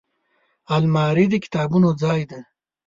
[0.75, 2.41] الماري د کتابونو ځای دی